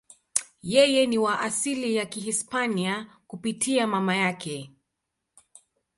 [0.61, 4.71] Yeye ni wa asili ya Kihispania kupitia mama yake.